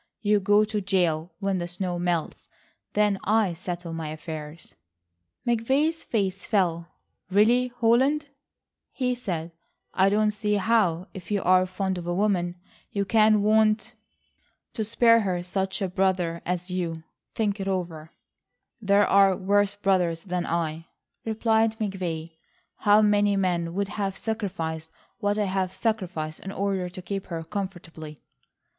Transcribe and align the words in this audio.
You 0.23 0.39
go 0.39 0.65
to 0.65 0.81
jail 0.81 1.31
when 1.37 1.59
the 1.59 1.67
snow 1.67 1.99
melts. 1.99 2.49
Then 2.93 3.19
I 3.23 3.53
settle 3.53 3.93
my 3.93 4.09
affairs." 4.09 4.73
McVay's 5.45 6.03
face 6.03 6.43
fell. 6.43 6.87
"Really, 7.29 7.67
Holland," 7.67 8.29
he 8.91 9.13
said, 9.13 9.51
"I 9.93 10.09
don't 10.09 10.31
see 10.31 10.55
how, 10.55 11.05
if 11.13 11.29
you 11.29 11.43
are 11.43 11.67
fond 11.67 11.99
of 11.99 12.07
a 12.07 12.15
woman 12.15 12.55
you 12.91 13.05
can 13.05 13.43
want 13.43 13.93
...""...to 14.73 14.83
spare 14.83 15.19
her 15.19 15.43
such 15.43 15.83
a 15.83 15.87
brother 15.87 16.41
as 16.47 16.71
you. 16.71 17.03
Think 17.35 17.59
it 17.59 17.67
over." 17.67 18.11
"There 18.81 19.05
are 19.05 19.37
worse 19.37 19.75
brothers 19.75 20.23
than 20.23 20.47
I," 20.47 20.87
replied 21.25 21.77
McVay, 21.77 22.31
"how 22.77 23.03
many 23.03 23.35
men 23.37 23.75
would 23.75 23.89
have 23.89 24.17
sacrificed 24.17 24.89
what 25.19 25.37
I 25.37 25.45
have 25.45 25.75
sacrificed 25.75 26.39
in 26.39 26.51
order 26.51 26.89
to 26.89 27.01
keep 27.03 27.27
her 27.27 27.43
comfortably." 27.43 28.23